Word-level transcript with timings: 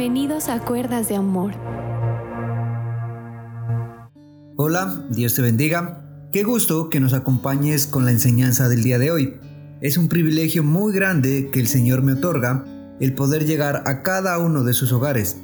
Bienvenidos 0.00 0.48
a 0.48 0.60
Cuerdas 0.60 1.10
de 1.10 1.16
Amor. 1.16 1.52
Hola, 4.56 5.04
Dios 5.10 5.34
te 5.34 5.42
bendiga. 5.42 6.26
Qué 6.32 6.42
gusto 6.42 6.88
que 6.88 7.00
nos 7.00 7.12
acompañes 7.12 7.86
con 7.86 8.06
la 8.06 8.10
enseñanza 8.10 8.70
del 8.70 8.82
día 8.82 8.98
de 8.98 9.10
hoy. 9.10 9.34
Es 9.82 9.98
un 9.98 10.08
privilegio 10.08 10.64
muy 10.64 10.94
grande 10.94 11.50
que 11.52 11.60
el 11.60 11.66
Señor 11.66 12.00
me 12.00 12.14
otorga 12.14 12.64
el 12.98 13.12
poder 13.12 13.44
llegar 13.44 13.82
a 13.84 14.02
cada 14.02 14.38
uno 14.38 14.64
de 14.64 14.72
sus 14.72 14.90
hogares. 14.90 15.36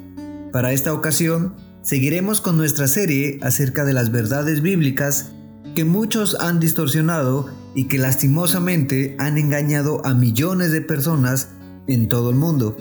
Para 0.51 0.71
esta 0.71 0.91
ocasión, 0.91 1.53
seguiremos 1.83 2.41
con 2.41 2.57
nuestra 2.57 2.87
serie 2.87 3.37
acerca 3.43 3.85
de 3.85 3.93
las 3.93 4.11
verdades 4.11 4.63
bíblicas 4.63 5.33
que 5.75 5.85
muchos 5.85 6.35
han 6.39 6.59
distorsionado 6.59 7.45
y 7.75 7.87
que 7.87 7.99
lastimosamente 7.99 9.15
han 9.19 9.37
engañado 9.37 10.03
a 10.03 10.15
millones 10.15 10.71
de 10.71 10.81
personas 10.81 11.49
en 11.85 12.09
todo 12.09 12.31
el 12.31 12.37
mundo. 12.37 12.75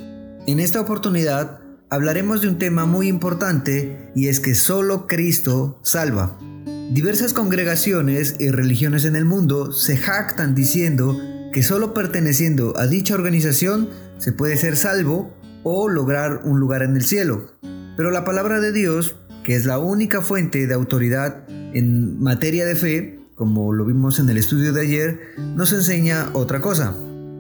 En 0.47 0.59
esta 0.59 0.81
oportunidad 0.81 1.66
hablaremos 1.91 2.41
de 2.41 2.49
un 2.49 2.59
tema 2.59 2.85
muy 2.87 3.09
importante 3.09 4.11
y 4.15 4.29
es 4.29 4.41
que 4.41 4.55
solo 4.55 5.07
Cristo 5.07 5.79
salva. 5.83 6.39
Diversas 6.91 7.33
congregaciones 7.33 8.37
y 8.39 8.51
religiones 8.51 9.05
en 9.05 9.17
el 9.17 9.25
mundo 9.25 9.73
se 9.73 9.97
jactan 9.97 10.55
diciendo 10.55 11.19
que 11.53 11.63
solo 11.63 11.95
perteneciendo 11.95 12.75
a 12.77 12.87
dicha 12.87 13.15
organización 13.15 13.89
se 14.19 14.33
puede 14.33 14.57
ser 14.57 14.77
salvo 14.77 15.35
o 15.63 15.89
lograr 15.89 16.43
un 16.45 16.61
lugar 16.61 16.83
en 16.83 16.97
el 16.97 17.05
cielo. 17.05 17.51
Pero 17.97 18.11
la 18.11 18.25
palabra 18.25 18.61
de 18.61 18.73
Dios, 18.73 19.17
que 19.43 19.55
es 19.55 19.65
la 19.65 19.79
única 19.79 20.21
fuente 20.23 20.67
de 20.67 20.75
autoridad 20.75 21.45
en 21.49 22.21
materia 22.21 22.67
de 22.67 22.77
fe, 22.77 23.21
como 23.35 23.73
lo 23.73 23.85
vimos 23.85 24.19
en 24.19 24.29
el 24.29 24.39
estudio 24.39 24.73
de 24.73 24.81
ayer, 24.83 25.21
nos 25.55 25.73
enseña 25.73 26.31
otra 26.35 26.61
cosa. 26.61 26.95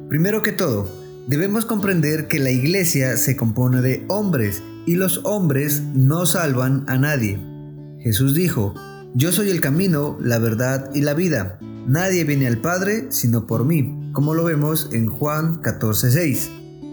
Primero 0.09 0.42
que 0.42 0.53
todo, 0.53 1.06
debemos 1.27 1.67
comprender 1.67 2.29
que 2.29 2.39
la 2.39 2.51
iglesia 2.51 3.17
se 3.17 3.37
compone 3.37 3.81
de 3.81 4.05
hombres 4.09 4.63
y 4.87 4.95
los 4.95 5.21
hombres 5.25 5.83
no 5.95 6.27
salvan 6.27 6.85
a 6.87 6.99
nadie. 6.99 7.39
Jesús 8.01 8.35
dijo, 8.35 8.75
yo 9.15 9.33
soy 9.33 9.51
el 9.51 9.61
camino, 9.61 10.17
la 10.21 10.39
verdad 10.39 10.91
y 10.95 11.01
la 11.01 11.15
vida. 11.15 11.59
Nadie 11.87 12.25
viene 12.25 12.47
al 12.47 12.59
Padre 12.59 13.07
sino 13.11 13.47
por 13.47 13.65
mí, 13.65 14.11
como 14.13 14.35
lo 14.35 14.45
vemos 14.45 14.91
en 14.93 15.09
Juan 15.09 15.63
14:6. 15.63 16.51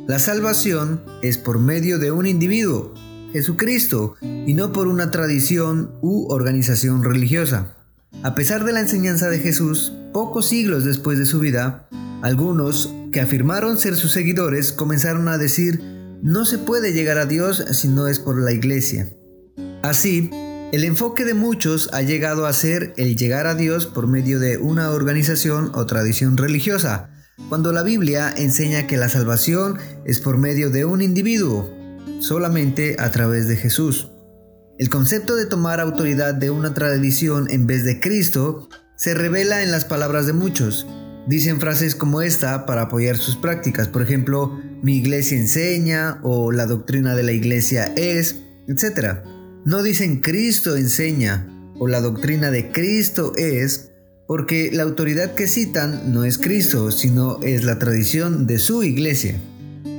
La 0.07 0.19
salvación 0.19 1.01
es 1.21 1.37
por 1.37 1.59
medio 1.59 1.99
de 1.99 2.11
un 2.11 2.25
individuo, 2.25 2.93
Jesucristo, 3.31 4.15
y 4.21 4.53
no 4.53 4.71
por 4.73 4.87
una 4.87 5.11
tradición 5.11 5.91
u 6.01 6.27
organización 6.31 7.03
religiosa. 7.03 7.75
A 8.21 8.35
pesar 8.35 8.63
de 8.63 8.73
la 8.73 8.81
enseñanza 8.81 9.29
de 9.29 9.39
Jesús, 9.39 9.93
pocos 10.13 10.47
siglos 10.47 10.83
después 10.83 11.19
de 11.19 11.25
su 11.25 11.39
vida, 11.39 11.87
algunos 12.21 12.93
que 13.13 13.21
afirmaron 13.21 13.77
ser 13.77 13.95
sus 13.95 14.11
seguidores 14.11 14.73
comenzaron 14.73 15.29
a 15.29 15.37
decir, 15.37 15.79
no 16.21 16.43
se 16.43 16.57
puede 16.57 16.91
llegar 16.91 17.17
a 17.17 17.25
Dios 17.25 17.63
si 17.71 17.87
no 17.87 18.09
es 18.09 18.19
por 18.19 18.41
la 18.41 18.51
iglesia. 18.51 19.15
Así, 19.81 20.29
el 20.73 20.83
enfoque 20.83 21.23
de 21.23 21.33
muchos 21.33 21.89
ha 21.93 22.01
llegado 22.01 22.45
a 22.45 22.53
ser 22.53 22.93
el 22.97 23.15
llegar 23.15 23.47
a 23.47 23.55
Dios 23.55 23.85
por 23.85 24.07
medio 24.07 24.39
de 24.39 24.57
una 24.57 24.89
organización 24.89 25.71
o 25.75 25.85
tradición 25.85 26.35
religiosa, 26.35 27.11
cuando 27.49 27.71
la 27.71 27.83
Biblia 27.83 28.33
enseña 28.35 28.87
que 28.87 28.97
la 28.97 29.09
salvación 29.09 29.77
es 30.05 30.19
por 30.19 30.37
medio 30.37 30.69
de 30.69 30.85
un 30.85 31.01
individuo, 31.01 31.69
solamente 32.19 32.95
a 32.99 33.11
través 33.11 33.47
de 33.47 33.55
Jesús. 33.55 34.09
El 34.79 34.89
concepto 34.89 35.35
de 35.35 35.45
tomar 35.45 35.79
autoridad 35.79 36.33
de 36.33 36.49
una 36.49 36.73
tradición 36.73 37.47
en 37.51 37.67
vez 37.67 37.83
de 37.85 37.99
Cristo 37.99 38.69
se 38.97 39.13
revela 39.13 39.61
en 39.61 39.71
las 39.71 39.85
palabras 39.85 40.25
de 40.25 40.33
muchos. 40.33 40.87
Dicen 41.27 41.59
frases 41.59 41.95
como 41.95 42.21
esta 42.21 42.65
para 42.65 42.83
apoyar 42.83 43.17
sus 43.17 43.37
prácticas, 43.37 43.87
por 43.87 44.01
ejemplo, 44.01 44.59
mi 44.81 44.97
iglesia 44.97 45.37
enseña 45.37 46.19
o 46.21 46.51
la 46.51 46.65
doctrina 46.65 47.15
de 47.15 47.23
la 47.23 47.31
iglesia 47.31 47.93
es, 47.95 48.41
etc. 48.67 49.19
No 49.65 49.83
dicen 49.83 50.19
Cristo 50.19 50.75
enseña 50.75 51.47
o 51.79 51.87
la 51.87 52.01
doctrina 52.01 52.51
de 52.51 52.71
Cristo 52.71 53.33
es, 53.37 53.91
porque 54.27 54.69
la 54.73 54.83
autoridad 54.83 55.33
que 55.33 55.47
citan 55.47 56.11
no 56.11 56.25
es 56.25 56.37
Cristo, 56.37 56.91
sino 56.91 57.41
es 57.41 57.63
la 57.63 57.79
tradición 57.79 58.45
de 58.45 58.59
su 58.59 58.83
iglesia. 58.83 59.39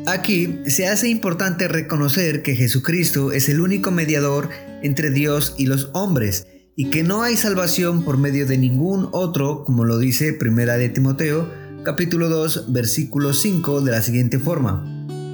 Aquí 0.07 0.61
se 0.67 0.87
hace 0.89 1.09
importante 1.09 1.69
reconocer 1.69 2.43
que 2.43 2.55
Jesucristo 2.55 3.33
es 3.33 3.49
el 3.49 3.63
único 3.63 3.91
mediador 3.91 4.51
entre 4.83 5.11
Dios 5.11 5.55
y 5.57 5.67
los 5.67 5.89
hombres 5.95 6.47
y 6.77 6.91
que 6.91 7.03
no 7.03 7.23
hay 7.23 7.37
salvación 7.37 8.03
por 8.03 8.19
medio 8.19 8.47
de 8.47 8.59
ningún 8.59 9.09
otro, 9.13 9.65
como 9.65 9.85
lo 9.85 9.99
dice 9.99 10.33
Primera 10.33 10.77
de 10.77 10.89
Timoteo, 10.89 11.49
capítulo 11.85 12.29
2, 12.29 12.73
versículo 12.73 13.33
5 13.33 13.83
de 13.83 13.93
la 13.93 14.03
siguiente 14.03 14.39
forma: 14.39 14.85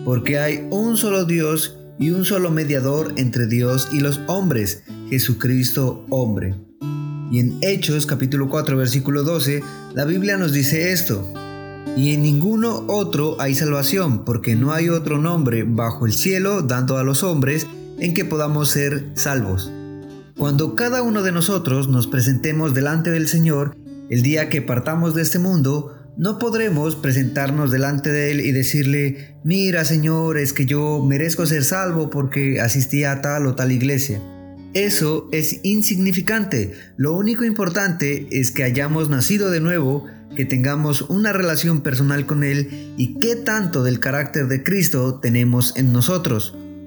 Porque 0.05 0.39
hay 0.39 0.67
un 0.71 0.97
solo 0.97 1.25
Dios 1.25 1.78
y 1.99 2.11
un 2.11 2.25
solo 2.25 2.51
mediador 2.51 3.15
entre 3.17 3.47
Dios 3.47 3.89
y 3.93 4.01
los 4.01 4.21
hombres, 4.27 4.83
Jesucristo 5.09 6.05
hombre. 6.11 6.56
Y 7.33 7.39
en 7.39 7.59
Hechos 7.62 8.07
capítulo 8.07 8.49
4 8.49 8.77
versículo 8.77 9.22
12, 9.22 9.62
la 9.95 10.05
Biblia 10.05 10.37
nos 10.37 10.53
dice 10.53 10.93
esto: 10.93 11.33
y 11.97 12.12
en 12.12 12.22
ninguno 12.22 12.84
otro 12.89 13.41
hay 13.41 13.55
salvación, 13.55 14.27
porque 14.27 14.57
no 14.57 14.72
hay 14.72 14.91
otro 14.91 15.17
nombre 15.17 15.65
bajo 15.65 16.05
el 16.05 16.12
cielo 16.12 16.61
dando 16.61 16.99
a 16.99 17.03
los 17.03 17.22
hombres 17.22 17.67
en 17.99 18.12
que 18.12 18.27
podamos 18.27 18.69
ser 18.69 19.11
salvos. 19.15 19.72
Cuando 20.41 20.75
cada 20.75 21.03
uno 21.03 21.21
de 21.21 21.33
nosotros 21.33 21.89
nos 21.89 22.06
presentemos 22.06 22.73
delante 22.73 23.11
del 23.11 23.28
Señor, 23.28 23.77
el 24.09 24.23
día 24.23 24.49
que 24.49 24.62
partamos 24.62 25.15
de 25.15 25.21
este 25.21 25.39
mundo, 25.39 25.95
no 26.17 26.39
podremos 26.39 26.97
presentarnos 26.97 27.71
delante 27.71 28.09
de 28.09 28.31
Él 28.31 28.41
y 28.41 28.51
decirle, 28.51 29.37
mira 29.45 29.84
Señor, 29.84 30.39
es 30.39 30.55
que 30.55 30.65
yo 30.65 31.05
merezco 31.05 31.45
ser 31.45 31.62
salvo 31.62 32.09
porque 32.09 32.59
asistí 32.59 33.05
a 33.05 33.21
tal 33.21 33.47
o 33.49 33.55
tal 33.55 33.71
iglesia. 33.71 34.23
Eso 34.73 35.28
es 35.31 35.61
insignificante. 35.62 36.72
Lo 36.97 37.15
único 37.15 37.45
importante 37.45 38.27
es 38.31 38.51
que 38.51 38.65
hayamos 38.65 39.11
nacido 39.11 39.51
de 39.51 39.61
nuevo, 39.61 40.07
que 40.37 40.47
tengamos 40.47 41.03
una 41.03 41.34
relación 41.34 41.83
personal 41.83 42.25
con 42.25 42.45
Él 42.45 42.95
y 42.97 43.19
qué 43.19 43.37
tanto 43.37 43.83
del 43.83 44.01
carácter 44.01 44.49
de 44.49 44.62
Cristo 44.62 45.21
tenemos 45.21 45.77
en 45.77 45.93
nosotros. 45.93 46.57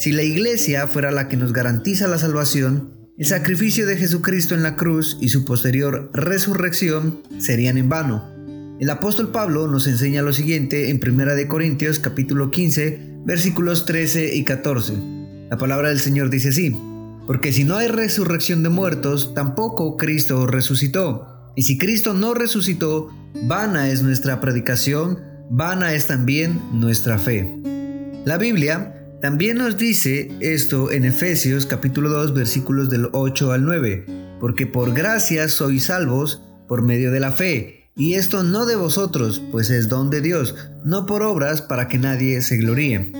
Si 0.00 0.12
la 0.12 0.22
iglesia 0.22 0.86
fuera 0.86 1.10
la 1.10 1.28
que 1.28 1.36
nos 1.36 1.52
garantiza 1.52 2.08
la 2.08 2.16
salvación, 2.16 2.94
el 3.18 3.26
sacrificio 3.26 3.84
de 3.84 3.98
Jesucristo 3.98 4.54
en 4.54 4.62
la 4.62 4.74
cruz 4.74 5.18
y 5.20 5.28
su 5.28 5.44
posterior 5.44 6.10
resurrección 6.14 7.20
serían 7.38 7.76
en 7.76 7.90
vano. 7.90 8.24
El 8.80 8.88
apóstol 8.88 9.30
Pablo 9.30 9.68
nos 9.68 9.86
enseña 9.86 10.22
lo 10.22 10.32
siguiente 10.32 10.88
en 10.88 11.02
1 11.06 11.48
Corintios 11.48 11.98
capítulo 11.98 12.50
15 12.50 13.18
versículos 13.26 13.84
13 13.84 14.36
y 14.36 14.42
14. 14.42 14.94
La 15.50 15.58
palabra 15.58 15.90
del 15.90 16.00
Señor 16.00 16.30
dice 16.30 16.48
así, 16.48 16.74
porque 17.26 17.52
si 17.52 17.64
no 17.64 17.76
hay 17.76 17.88
resurrección 17.88 18.62
de 18.62 18.70
muertos, 18.70 19.34
tampoco 19.34 19.98
Cristo 19.98 20.46
resucitó. 20.46 21.52
Y 21.56 21.64
si 21.64 21.76
Cristo 21.76 22.14
no 22.14 22.32
resucitó, 22.32 23.10
vana 23.42 23.90
es 23.90 24.02
nuestra 24.02 24.40
predicación, 24.40 25.18
vana 25.50 25.92
es 25.92 26.06
también 26.06 26.58
nuestra 26.72 27.18
fe. 27.18 27.54
La 28.24 28.38
Biblia 28.38 28.96
también 29.20 29.58
nos 29.58 29.76
dice 29.76 30.30
esto 30.40 30.90
en 30.90 31.04
Efesios 31.04 31.66
capítulo 31.66 32.08
2 32.08 32.32
versículos 32.32 32.88
del 32.88 33.10
8 33.12 33.52
al 33.52 33.64
9, 33.64 34.06
porque 34.40 34.66
por 34.66 34.94
gracia 34.94 35.48
sois 35.48 35.84
salvos 35.84 36.42
por 36.66 36.80
medio 36.80 37.10
de 37.10 37.20
la 37.20 37.30
fe, 37.30 37.90
y 37.96 38.14
esto 38.14 38.42
no 38.42 38.64
de 38.64 38.76
vosotros, 38.76 39.42
pues 39.50 39.68
es 39.68 39.90
don 39.90 40.08
de 40.08 40.22
Dios, 40.22 40.54
no 40.84 41.04
por 41.04 41.22
obras 41.22 41.60
para 41.60 41.86
que 41.86 41.98
nadie 41.98 42.40
se 42.40 42.56
gloríe. 42.56 43.12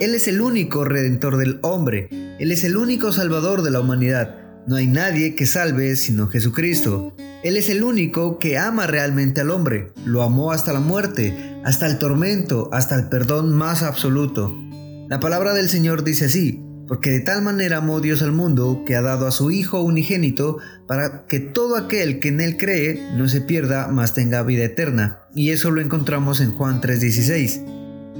Él 0.00 0.14
es 0.14 0.28
el 0.28 0.42
único 0.42 0.84
redentor 0.84 1.38
del 1.38 1.60
hombre, 1.62 2.10
Él 2.38 2.52
es 2.52 2.62
el 2.64 2.76
único 2.76 3.12
salvador 3.12 3.62
de 3.62 3.70
la 3.70 3.80
humanidad. 3.80 4.36
No 4.66 4.76
hay 4.76 4.86
nadie 4.86 5.34
que 5.34 5.46
salve 5.46 5.96
sino 5.96 6.26
Jesucristo. 6.26 7.16
Él 7.42 7.56
es 7.56 7.70
el 7.70 7.82
único 7.82 8.38
que 8.38 8.58
ama 8.58 8.86
realmente 8.86 9.40
al 9.40 9.50
hombre, 9.50 9.92
lo 10.04 10.22
amó 10.22 10.52
hasta 10.52 10.74
la 10.74 10.80
muerte, 10.80 11.34
hasta 11.64 11.86
el 11.86 11.98
tormento, 11.98 12.68
hasta 12.70 12.96
el 12.96 13.08
perdón 13.08 13.54
más 13.54 13.82
absoluto. 13.82 14.67
La 15.08 15.20
palabra 15.20 15.54
del 15.54 15.70
Señor 15.70 16.04
dice 16.04 16.26
así, 16.26 16.62
porque 16.86 17.10
de 17.10 17.20
tal 17.20 17.40
manera 17.40 17.78
amó 17.78 18.00
Dios 18.00 18.20
al 18.20 18.32
mundo 18.32 18.82
que 18.86 18.94
ha 18.94 19.00
dado 19.00 19.26
a 19.26 19.30
su 19.30 19.50
Hijo 19.50 19.80
unigénito 19.80 20.58
para 20.86 21.24
que 21.26 21.40
todo 21.40 21.76
aquel 21.76 22.18
que 22.18 22.28
en 22.28 22.42
Él 22.42 22.58
cree 22.58 23.00
no 23.16 23.26
se 23.26 23.40
pierda, 23.40 23.88
mas 23.88 24.12
tenga 24.12 24.42
vida 24.42 24.64
eterna. 24.64 25.20
Y 25.34 25.50
eso 25.50 25.70
lo 25.70 25.80
encontramos 25.80 26.40
en 26.40 26.50
Juan 26.50 26.82
3:16. 26.82 27.62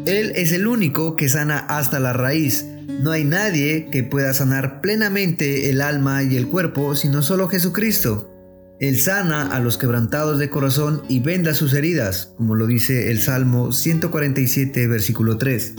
Él 0.07 0.33
es 0.35 0.53
el 0.53 0.67
único 0.67 1.15
que 1.15 1.29
sana 1.29 1.59
hasta 1.59 2.01
la 2.01 2.15
raíz, 2.15 2.65
no 3.03 3.11
hay 3.11 3.25
nadie 3.25 3.89
que 3.93 4.03
pueda 4.03 4.33
sanar 4.33 4.81
plenamente 4.81 5.69
el 5.69 5.83
alma 5.83 6.23
y 6.23 6.37
el 6.37 6.49
cuerpo 6.49 6.97
sino 6.97 7.23
solo 7.23 7.49
Jesucristo. 7.49 8.35
Él 8.81 8.99
sana 8.99 9.49
a 9.49 9.61
los 9.61 9.77
quebrantados 9.77 10.39
de 10.39 10.49
corazón 10.49 11.03
y 11.07 11.21
venda 11.21 11.53
sus 11.53 11.75
heridas, 11.75 12.33
como 12.39 12.55
lo 12.55 12.67
dice 12.67 13.11
el 13.11 13.21
Salmo 13.21 13.73
147, 13.73 14.87
versículo 14.87 15.37
3. 15.37 15.75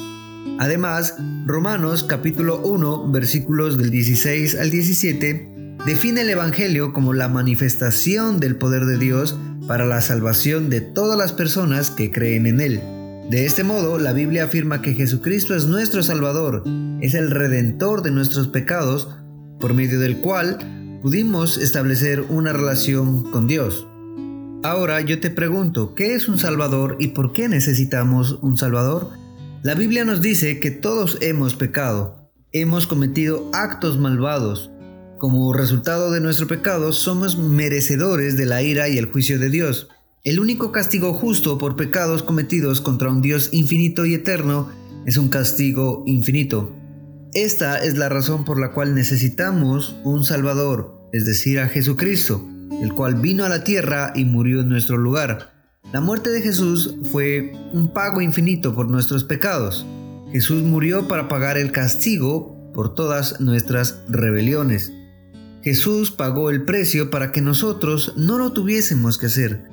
Además, 0.60 1.16
Romanos 1.46 2.04
capítulo 2.04 2.60
1, 2.60 3.14
versículos 3.14 3.78
del 3.78 3.92
16 3.92 4.60
al 4.60 4.70
17, 4.70 5.78
define 5.86 6.20
el 6.20 6.30
Evangelio 6.30 6.92
como 6.92 7.14
la 7.14 7.30
manifestación 7.30 8.42
del 8.42 8.58
poder 8.58 8.84
de 8.86 8.98
Dios 8.98 9.40
para 9.70 9.86
la 9.86 10.02
salvación 10.02 10.70
de 10.70 10.82
todas 10.82 11.18
las 11.18 11.32
personas 11.32 11.92
que 11.92 12.12
creen 12.12 12.46
en 12.46 12.60
Él. 12.60 12.82
De 13.30 13.46
este 13.46 13.64
modo, 13.64 14.00
la 14.00 14.12
Biblia 14.12 14.44
afirma 14.44 14.82
que 14.82 14.96
Jesucristo 14.96 15.56
es 15.56 15.66
nuestro 15.66 16.04
Salvador, 16.04 16.66
es 17.00 17.14
el 17.14 17.32
redentor 17.32 18.02
de 18.02 18.12
nuestros 18.12 18.50
pecados, 18.50 19.16
por 19.62 19.74
medio 19.74 19.98
del 19.98 20.18
cual 20.18 20.58
pudimos 21.02 21.58
establecer 21.58 22.26
una 22.28 22.52
relación 22.52 23.32
con 23.32 23.48
Dios. 23.48 23.88
Ahora 24.64 25.00
yo 25.00 25.22
te 25.22 25.30
pregunto, 25.30 25.96
¿qué 25.96 26.16
es 26.16 26.28
un 26.28 26.38
Salvador 26.38 26.98
y 27.00 27.10
por 27.10 27.32
qué 27.32 27.48
necesitamos 27.48 28.40
un 28.42 28.58
Salvador? 28.58 29.29
La 29.62 29.76
Biblia 29.76 30.06
nos 30.06 30.22
dice 30.22 30.62
que 30.62 30.72
todos 30.72 31.18
hemos 31.20 31.54
pecado, 31.54 32.32
hemos 32.54 32.88
cometido 32.88 33.50
actos 33.52 34.00
malvados. 34.00 34.72
Como 35.18 35.52
resultado 35.52 36.12
de 36.12 36.22
nuestro 36.22 36.48
pecado, 36.48 36.94
somos 36.94 37.38
merecedores 37.38 38.38
de 38.38 38.46
la 38.46 38.62
ira 38.62 38.88
y 38.88 38.98
el 38.98 39.08
juicio 39.08 39.38
de 39.38 39.50
Dios. 39.50 39.90
El 40.24 40.40
único 40.40 40.72
castigo 40.72 41.14
justo 41.14 41.58
por 41.58 41.76
pecados 41.76 42.24
cometidos 42.24 42.80
contra 42.80 43.10
un 43.10 43.22
Dios 43.22 43.50
infinito 43.52 44.06
y 44.06 44.14
eterno 44.14 44.70
es 45.06 45.18
un 45.18 45.28
castigo 45.28 46.06
infinito. 46.08 46.74
Esta 47.34 47.80
es 47.80 47.98
la 47.98 48.08
razón 48.08 48.46
por 48.46 48.62
la 48.62 48.72
cual 48.72 48.96
necesitamos 48.96 49.94
un 50.06 50.24
Salvador, 50.24 51.10
es 51.12 51.26
decir, 51.26 51.60
a 51.60 51.68
Jesucristo, 51.68 52.48
el 52.82 52.94
cual 52.94 53.16
vino 53.16 53.44
a 53.44 53.50
la 53.50 53.66
tierra 53.66 54.14
y 54.16 54.24
murió 54.24 54.62
en 54.62 54.70
nuestro 54.70 54.96
lugar. 54.96 55.59
La 55.92 56.02
muerte 56.02 56.30
de 56.30 56.44
Jesús 56.44 56.94
fue 57.12 57.52
un 57.74 57.92
pago 57.92 58.22
infinito 58.22 58.76
por 58.76 58.92
nuestros 58.92 59.24
pecados. 59.24 59.88
Jesús 60.32 60.62
murió 60.62 61.08
para 61.08 61.28
pagar 61.28 61.58
el 61.58 61.72
castigo 61.72 62.72
por 62.76 62.94
todas 62.94 63.42
nuestras 63.42 64.04
rebeliones. 64.08 64.94
Jesús 65.64 66.12
pagó 66.12 66.52
el 66.52 66.64
precio 66.64 67.10
para 67.10 67.32
que 67.32 67.42
nosotros 67.42 68.14
no 68.16 68.38
lo 68.38 68.54
tuviésemos 68.54 69.18
que 69.18 69.26
hacer. 69.26 69.66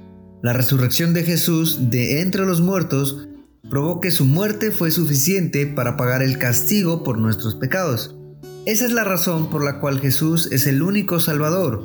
La 0.42 0.54
resurrección 0.54 1.12
de 1.12 1.22
Jesús 1.22 1.90
de 1.90 2.22
entre 2.22 2.46
los 2.46 2.62
muertos 2.62 3.28
probó 3.68 4.00
que 4.00 4.10
su 4.10 4.24
muerte 4.24 4.70
fue 4.70 4.90
suficiente 4.90 5.66
para 5.66 5.98
pagar 5.98 6.22
el 6.22 6.38
castigo 6.38 7.04
por 7.04 7.18
nuestros 7.18 7.56
pecados. 7.56 8.16
Esa 8.64 8.86
es 8.86 8.92
la 8.92 9.04
razón 9.04 9.50
por 9.50 9.62
la 9.62 9.80
cual 9.80 10.00
Jesús 10.00 10.50
es 10.50 10.66
el 10.66 10.82
único 10.82 11.20
Salvador. 11.20 11.84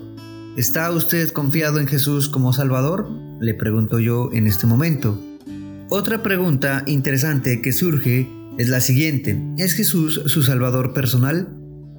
¿Está 0.55 0.89
usted 0.91 1.31
confiado 1.31 1.79
en 1.79 1.87
Jesús 1.87 2.29
como 2.29 2.53
Salvador? 2.53 3.30
Le 3.41 3.55
pregunto 3.55 3.97
yo 3.97 4.29
en 4.33 4.45
este 4.45 4.67
momento. 4.67 5.19
Otra 5.89 6.21
pregunta 6.21 6.83
interesante 6.85 7.59
que 7.59 7.71
surge 7.71 8.29
es 8.59 8.69
la 8.69 8.81
siguiente. 8.81 9.35
¿Es 9.57 9.73
Jesús 9.73 10.21
su 10.27 10.43
Salvador 10.43 10.93
personal? 10.93 11.49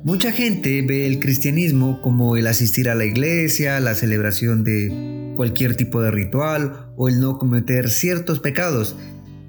Mucha 0.04 0.30
gente 0.30 0.82
ve 0.82 1.04
el 1.04 1.18
cristianismo 1.18 2.00
como 2.00 2.36
el 2.36 2.46
asistir 2.46 2.88
a 2.88 2.94
la 2.94 3.06
iglesia, 3.06 3.80
la 3.80 3.96
celebración 3.96 4.62
de 4.62 5.34
cualquier 5.36 5.74
tipo 5.76 6.00
de 6.00 6.12
ritual 6.12 6.92
o 6.96 7.08
el 7.08 7.18
no 7.18 7.38
cometer 7.38 7.90
ciertos 7.90 8.38
pecados. 8.38 8.94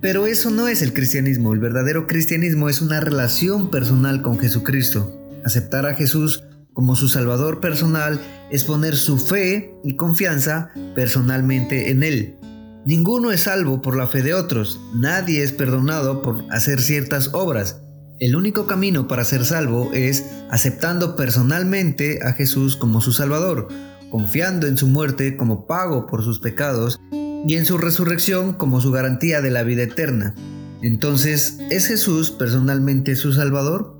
Pero 0.01 0.25
eso 0.25 0.49
no 0.49 0.67
es 0.67 0.81
el 0.81 0.93
cristianismo. 0.93 1.53
El 1.53 1.59
verdadero 1.59 2.07
cristianismo 2.07 2.69
es 2.69 2.81
una 2.81 3.01
relación 3.01 3.69
personal 3.69 4.23
con 4.23 4.39
Jesucristo. 4.39 5.29
Aceptar 5.45 5.85
a 5.85 5.93
Jesús 5.93 6.43
como 6.73 6.95
su 6.95 7.07
Salvador 7.07 7.59
personal 7.59 8.19
es 8.51 8.63
poner 8.63 8.95
su 8.95 9.17
fe 9.17 9.73
y 9.83 9.95
confianza 9.95 10.71
personalmente 10.95 11.91
en 11.91 12.03
Él. 12.03 12.37
Ninguno 12.85 13.31
es 13.31 13.41
salvo 13.41 13.81
por 13.81 13.95
la 13.95 14.07
fe 14.07 14.21
de 14.23 14.33
otros, 14.33 14.79
nadie 14.93 15.41
es 15.41 15.53
perdonado 15.53 16.21
por 16.21 16.43
hacer 16.51 16.81
ciertas 16.81 17.29
obras. 17.33 17.79
El 18.19 18.35
único 18.35 18.67
camino 18.67 19.07
para 19.07 19.23
ser 19.23 19.45
salvo 19.45 19.91
es 19.93 20.25
aceptando 20.49 21.15
personalmente 21.15 22.19
a 22.23 22.33
Jesús 22.33 22.75
como 22.75 23.01
su 23.01 23.13
Salvador, 23.13 23.69
confiando 24.11 24.67
en 24.67 24.77
su 24.77 24.87
muerte 24.87 25.37
como 25.37 25.65
pago 25.65 26.07
por 26.07 26.23
sus 26.23 26.39
pecados 26.39 26.99
y 27.11 27.55
en 27.55 27.65
su 27.65 27.77
resurrección 27.77 28.53
como 28.53 28.81
su 28.81 28.91
garantía 28.91 29.41
de 29.41 29.51
la 29.51 29.63
vida 29.63 29.83
eterna. 29.83 30.35
Entonces, 30.81 31.59
¿es 31.71 31.87
Jesús 31.87 32.31
personalmente 32.31 33.15
su 33.15 33.33
Salvador? 33.33 33.92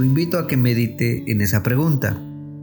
Lo 0.00 0.06
invito 0.06 0.38
a 0.38 0.46
que 0.46 0.56
medite 0.56 1.30
en 1.30 1.42
esa 1.42 1.62
pregunta. 1.62 2.18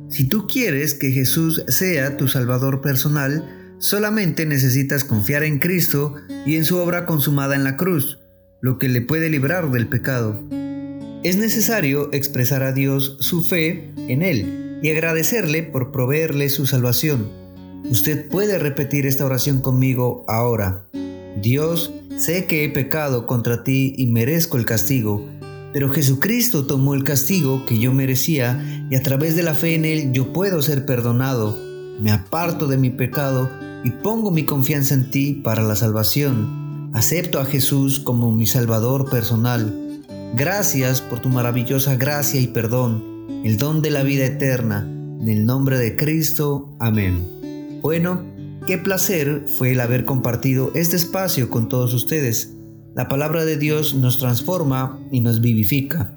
Si 0.09 0.27
tú 0.27 0.47
quieres 0.47 0.95
que 0.95 1.11
Jesús 1.11 1.63
sea 1.67 2.17
tu 2.17 2.27
Salvador 2.27 2.81
personal, 2.81 3.75
solamente 3.77 4.47
necesitas 4.47 5.03
confiar 5.03 5.43
en 5.43 5.59
Cristo 5.59 6.15
y 6.47 6.55
en 6.55 6.65
su 6.65 6.77
obra 6.77 7.05
consumada 7.05 7.53
en 7.53 7.63
la 7.63 7.77
cruz, 7.77 8.17
lo 8.59 8.79
que 8.79 8.89
le 8.89 9.01
puede 9.01 9.29
librar 9.29 9.69
del 9.69 9.87
pecado. 9.87 10.41
Es 11.23 11.37
necesario 11.37 12.11
expresar 12.11 12.63
a 12.63 12.73
Dios 12.73 13.17
su 13.19 13.43
fe 13.43 13.93
en 14.07 14.23
Él 14.23 14.79
y 14.81 14.89
agradecerle 14.89 15.61
por 15.61 15.91
proveerle 15.91 16.49
su 16.49 16.65
salvación. 16.65 17.29
Usted 17.83 18.27
puede 18.29 18.57
repetir 18.57 19.05
esta 19.05 19.25
oración 19.25 19.61
conmigo 19.61 20.25
ahora. 20.27 20.87
Dios, 21.39 21.93
sé 22.17 22.45
que 22.45 22.63
he 22.63 22.69
pecado 22.69 23.27
contra 23.27 23.63
ti 23.63 23.93
y 23.95 24.07
merezco 24.07 24.57
el 24.57 24.65
castigo, 24.65 25.23
pero 25.77 25.91
Jesucristo 25.91 26.65
tomó 26.65 26.95
el 26.95 27.03
castigo 27.03 27.67
que 27.67 27.77
yo 27.77 27.93
merecía 27.93 28.87
y 28.89 28.95
a 28.95 29.03
través 29.03 29.35
de 29.35 29.43
la 29.43 29.53
fe 29.53 29.75
en 29.75 29.85
Él 29.85 30.11
yo 30.11 30.33
puedo 30.33 30.63
ser 30.63 30.87
perdonado. 30.87 31.55
Me 32.01 32.09
aparto 32.09 32.65
de 32.65 32.77
mi 32.77 32.89
pecado 32.89 33.47
y 33.83 33.91
pongo 33.91 34.31
mi 34.31 34.43
confianza 34.43 34.95
en 34.95 35.11
ti 35.11 35.33
para 35.33 35.61
la 35.61 35.75
salvación. 35.75 36.89
Acepto 36.95 37.39
a 37.39 37.45
Jesús 37.45 37.99
como 37.99 38.31
mi 38.31 38.47
Salvador 38.47 39.07
personal. 39.11 40.01
Gracias 40.35 40.99
por 40.99 41.19
tu 41.19 41.29
maravillosa 41.29 41.95
gracia 41.95 42.41
y 42.41 42.47
perdón 42.47 43.03
el 43.45 43.57
don 43.57 43.83
de 43.83 43.91
la 43.91 44.01
vida 44.01 44.25
eterna. 44.25 44.79
En 45.21 45.29
el 45.29 45.45
nombre 45.45 45.77
de 45.77 45.95
Cristo. 45.95 46.75
Amén. 46.79 47.79
Bueno, 47.83 48.23
qué 48.65 48.79
placer 48.79 49.45
fue 49.45 49.73
el 49.73 49.79
haber 49.81 50.05
compartido 50.05 50.71
este 50.73 50.95
espacio 50.95 51.51
con 51.51 51.69
todos 51.69 51.93
ustedes. 51.93 52.56
La 52.97 53.07
palabra 53.07 53.45
de 53.45 53.57
Dios 53.57 53.93
nos 53.93 54.17
transforma 54.17 54.99
y 55.11 55.19
nos 55.19 55.39
vivifica. 55.39 56.11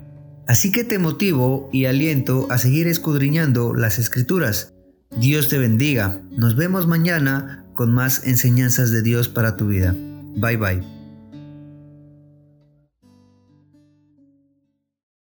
Así 0.46 0.72
que 0.72 0.82
te 0.82 0.98
motivo 0.98 1.68
y 1.74 1.84
aliento 1.84 2.46
a 2.50 2.56
seguir 2.56 2.88
escudriñando 2.88 3.74
las 3.74 3.98
escrituras. 3.98 4.72
Dios 5.14 5.48
te 5.48 5.58
bendiga. 5.58 6.22
Nos 6.30 6.56
vemos 6.56 6.86
mañana 6.86 7.66
con 7.74 7.92
más 7.92 8.26
enseñanzas 8.26 8.92
de 8.92 9.02
Dios 9.02 9.28
para 9.28 9.58
tu 9.58 9.66
vida. 9.66 9.94
Bye 10.36 10.56
bye. 10.56 10.99